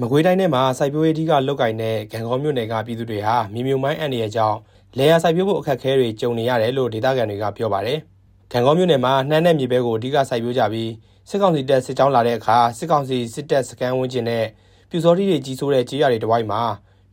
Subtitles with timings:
[0.00, 4.58] မကွေးတိုင်းထဲမှာစိုက်ပျိုးရေးအဓိကလုတ်ကင်တဲ့ဂံကောမြို့နယ်ကပြည်သူတွေဟာမြေမြုံမိုင်းအန်ဒီရဲ့ကြောင့်
[4.98, 7.98] လေယာစိုက်ပျိုးဖို့အခက်အခဲတွေကြုံနေရတယ်လို့ဒေသခံတွေကပြောပါတယ်။
[8.52, 10.90] ဂံကောမြို့နယ်မှာနှမ်းတဲ့မြေပဲကိုအဓိကစိုက်ပျိုးကြပြီး
[11.28, 14.44] စစ်ကောင်စီတပ်စစ်ကြောင်းလာတဲ့အခါစစ်ကောင်စီစစ်တပ်စကန်ဝန်းကျင်နဲ့
[14.90, 16.62] ပြူစောတိတွေကြီးစိုးတဲ့ကြေးရတွေတဝိုက်မှာ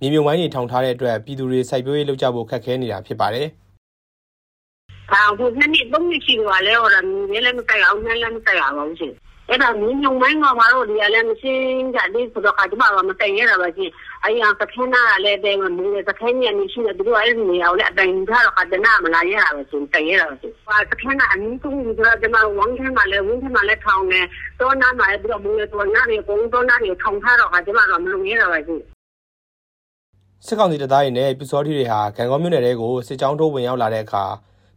[0.00, 3.48] မြေမြုံမိုင်းတွေထောင်ထားတဲ့အတွက်ပြည်သူတွေစိုက်ပျိုးရေးလုပ်ကြဖို့ခက်ခဲနေတာဖြစ်ပါတယ်။
[5.12, 7.00] အာဟိုနှစ်နှစ်သုံးနှစ်ရှိသွားလဲဟောတာ
[7.30, 9.12] မြေလည်းမစိုက်အောင်နှမ်းလည်းမစိုက်အောင်ပါဘူးရှင်
[9.50, 13.92] အဲ့ဒါမြင်းညုံမိုင်းကမှာတော့ဒီကလည်းမရှင်းကြသေးဆိုတော့ကကျမကမတိုင်ရတာပါချင်း
[14.24, 24.20] အဲ့ရသခင်နာလည်းတဲမမူးသခင်ညနေရှိနေသူတို့အဲ့ဒီနေရာကိုလည်းအတိုင်ထားတော့ကတနာမလာရတာပဲဆိုတိုင်ရတာပဲဆိုဟာသခင်နာအနည်းဆုံးဒီတော့ကျမဝမ်းထဲမှာလည်းဝင်းထဲမှာလည်းထောင်းနေ
[24.60, 28.82] တော့နာမှာလည်းပြီးတော့မူးလေတော့နာတွေပုံတော့နာတွေထောင်းထားတော့ကကျမကမလုံရတာပဲချင်း
[30.46, 34.24] စစ်ကောင်စီတပ်သားတွေနဲ့ပြူစောတိတွေဟာဂံကောမြို့နယ်တဲကိုစစ်ကြောင်းထိုးဝင်ရောက်လာတဲ့အခါ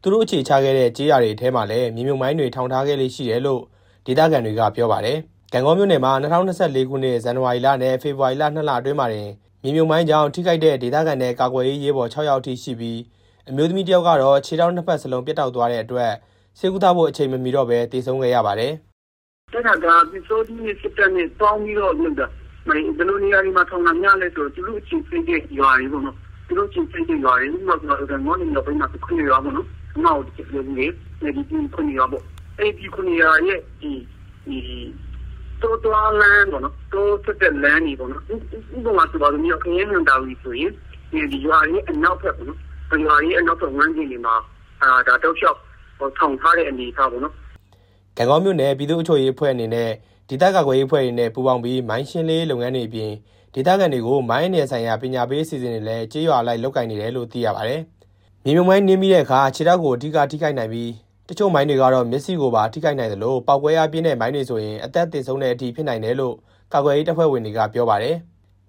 [0.01, 3.61] သူတို့အခြေချခဲ့တဲ့ကြေးရတွေအဲထဲမှာလည်းမြေမြုံမိုင်းတွေထောင်ထားခဲ့လေးရှိတယ်လို့
[4.05, 5.17] ဒေသခံတွေကပြောပါတယ်။
[5.53, 9.29] ကံကောမြို့နယ်မှာ2024ခုနှစ်ဇန်နဝါရီလနဲ့ဖေဖော်ဝါရီလ2လအတွင်းမှာတင်
[9.63, 12.99] မြေမြုံမိုင်းကြောင့်ထိခိုက်တဲ့ဒေသခံတွေကာကွယ်ရေးရေးပေါ်6ယောက်ထိရှိပြီး
[13.49, 16.11] အမျိုးသမီးတယောက်ကတော့ခြေထောက်နှစ်ဖက်စလုံးပြတ်တောက်သွားတဲ့အတွက်
[16.59, 18.71] ဆေးကုသဖို့အချိန်မမီတော့ဘဲတည်ဆုံခဲ့ရပါတယ်။
[19.53, 22.27] တက်တာကပစ္စည်းဒီစစ်တပ်နဲ့ပေါင်းပြီးတော့လုပ်တာ။
[22.67, 29.67] မင်းဒီလိုနေရာဒီမှာထောင်တာများလဲဆိုသူတို့အချင်းချင်းတွေရွာရီပေါ့နော်။သူတို့ချင်းချင်းတွေရွာရီဥပမာကတော့ငေါနေတော့ပြန်မှာခွင့်ရပါပေါ့နော်။
[30.03, 31.41] နောက်ဒီလိုမျိုးနေဒီ
[31.75, 32.23] ခွင့်ရပါပေါ့။
[32.59, 33.91] အဲ့ဒီခွင့်ရရဲ့ဒီ
[34.45, 34.59] ဒီ
[35.61, 38.23] တိုးတွားလမ်းပေါ့နော်တိုးတက်တဲ့လမ်းကြီးပေါ့နော်
[38.77, 40.71] ဥပမာဆိုပါလို့မျိုးခင်းနေတာကြီးဆိုရင်
[41.31, 42.59] ဒီရွာကြီးအနောက်ဘက်ပေါ့နော်
[43.05, 44.35] ရွာကြီးအနောက်ဘက်ဝန်းကျင်တွေမှာ
[44.81, 45.57] အာဒါတောက်လျှောက်
[45.97, 47.33] ဟိုထောင်ထားတဲ့အနေအထားပေါ့နော်
[48.17, 49.89] ကံကောင်းမြို့နယ်ပြည်သူ့အုပ်ချုပ်ရေးအဖွဲ့အနေနဲ့
[50.29, 53.11] ဒေသကာကွယ်ရေးအဖွဲ့တွေနဲ့ပူးပေါင်းပြီးမိုင်းရှင်းလေးလုပ်ငန်းတွေအပြင်
[53.53, 57.81] ဒေသခံတွေကိုမိုင်းနယ်ဆိုင်ရာပညာပေးအစီအစဉ်တွေလည်းကြေးရွာလိုက်လုပ်ကင်နေတယ်လို့သိရပါတယ်။
[58.43, 60.89] မြေမြုံမိုင်းနင်းပြီးတဲ့အခါခြေထောက်ကိုအဓိကထိခိုက်နိုင်ပြီး
[61.31, 66.35] တချို့မိုင်းတွေကတော့မျက်စိကိုပါထိခိုက်နိုင်တယ်လို့ပောက်ကွဲအားပြင်းတဲ့မိုင်းတွေဆိုရင်အသက်သေဆုံးတဲ့အထိဖြစ်နိုင်တယ်လို့
[66.73, 68.15] ကာကွယ်ရေးတပ်ဖွဲ့ဝင်တွေကပြောပါတယ်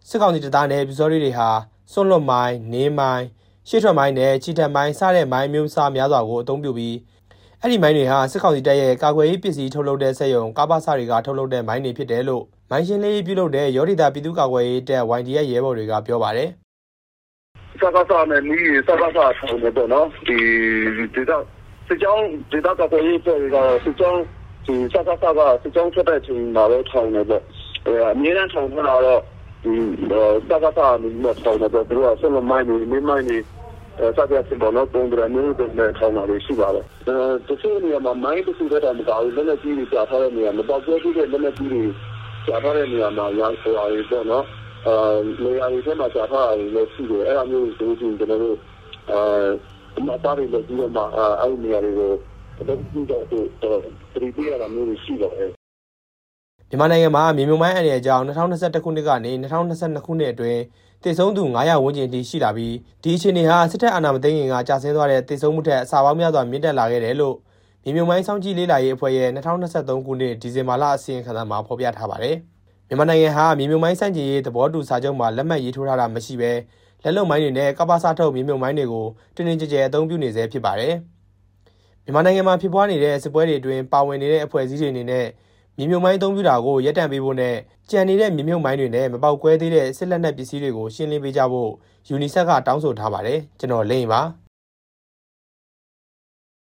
[0.08, 1.48] စစ်ကောင်စီတပ်သားနဲ့ပြူစောတွေဟာ
[1.92, 3.24] စွန့်လွတ်မိုင်း၊နင်းမိုင်း၊
[3.68, 6.96] ရှေ့ထွက်မိုင်းနဲ့ချီတက်မိုင်းစတဲ့မိုင်းမျိုးစားများစွာကိုအသုံးပြုပြီး
[7.60, 16.48] အဲ့ဒီမိုင်းတွေဟာစစ်ကောင်စီတပ်ရဲ့ကာကွယ်ရေးပစ္စည်းထုတ်လုပ်တဲ့စက်ရုံကာပါစာတွေကထုတ်လုပ်တဲ့မိုင်းတွေဖြစ်တယ်လို့မိုင်းရှင်းလေးပြုလုပ်တဲ့ရော်ဒီတာပြည်သူ့ကာကွယ်ရေးတပ် YDF ရဲဘော်တွေကပြောပါတယ်
[17.80, 20.36] စကားစားနဲ့နီးစကားစားဆောင်နေတော့နော်ဒီ
[21.14, 21.44] ဒီတော့
[21.86, 24.22] စစ်ကြောင်းဒေသကာကွယ်ရေးအဖွဲ့တွေကစစ်ကြောင်း
[24.66, 27.42] ဒီစကားစကားစစ်ကြောင်းထွက်တဲ့အချိန်မှာပဲထောင်နေပေါ့
[27.86, 29.20] အဲအမြဲတမ်းထောင်ထားတော့
[29.64, 29.72] ဒီ
[30.48, 33.38] စကားစကားမျိုးနဲ့ထောင်နေတော့သူကဆက်မမိုင်းနေမင်းမိုင်းနေ
[33.98, 37.16] အဲစကားစဘောနော်ပုံဒရမျိုးတွေနဲ့ထောင်လာလို့ရှိပါတယ်အဲ
[37.48, 41.84] တချို့နေရာမှာမိုင်းတစ်ခုတည်းတော့မကောဘူးလက်လက်ကြီးတွေကြာထားတဲ့နေရာမပေါက်ပွဲပြီးတဲ့လက်လက်ကြီးတွေ
[42.46, 44.44] ကြာထားတဲ့နေရာမှာရောင်းဆိုတာတွေပေါ့နော်
[44.86, 44.94] အဲ
[45.44, 48.56] နေရာတွေထဲမှာကြာထားတာတွေလည်းရှိတယ်အဲ့အမျိုးဆိုရင်ကျွန်တော်တို့
[49.10, 49.20] အဲ
[50.06, 51.02] မသားတွေလည်းပြီးတော့မှ
[51.40, 52.10] အဲ့ဒီနေရာတွေကို
[52.68, 53.34] တော့ဒီတော့တ
[54.22, 55.50] ရီပြရတာမျိုးရှိတော့တယ်
[56.70, 60.60] မြန်မာနိုင်ငံမှာမြေမြုံမိုင်းအန်ရဲ့အကြောင်း2021ခုနှစ်ကနေ2022ခုနှစ်အတွင်း
[61.02, 67.36] တည်ဆုံးသူ900ဝန်းကျင်ထိရှိလာပြီးဒီအခြေအနေဟာစစ်တပ်အာဏာမသိမ်းခင်ကကြာဆင်းသွားတဲ့တည်ဆုံးမှုထက်အဆပေါင်းများစွာမြင့်တက်လာခဲ့တယ်လို့
[67.84, 72.36] မြေမြုံမိုင်းစောင့်ကြည့်လေ့လာရေးအဖွဲ့ရဲ့2023ခုနှစ်ဒီဇင်ဘာလအစီရင်ခံစာမှာဖော်ပြထားပါတယ်။
[72.88, 76.52] မြန်မာနိုင်ငံဟာမြေမြုံမိုင်းစန့်ကျင်ရေးသဘောတူစာချုပ်မှာလက်မှတ်ရေးထိုးထားတာမရှိဘဲ
[77.04, 80.94] လက်လုံမိုင်းတွေနဲ့ကပ္ပစာထုတ်မြေမြုံမိုင်းတွေကိုတင်းတင်းကြပ်ကြပ်အသုံးပြုနေဆဲဖြစ်ပါတယ်။
[82.04, 85.26] မြန်မာနိုင်ငံမှာဖြစ်ပွားနေတဲ့စစ်ပွဲတွေအတွင်းပါဝင်နေတဲ့အဖွဲ့အစည်းတွေအနေနဲ့
[85.76, 87.56] မြေမြုံမိုင်းအသုံးပြုတာကိုရပ်တန့်ပေးဖို့နဲ့
[87.90, 91.70] ကြံနေတဲ့မြေမြုံမိုင်းတွေနဲ့မပေါက်ကွဲသေးတဲ့စစ်လက်နက်ပစ္စည်းတွေကိုရှင်းလင်းပေးကြဖို့
[92.08, 94.22] ယူနီဆက်ကတောင်းဆိုထားပါတယ်။ကျွန်တော်လိမ့်ပါ။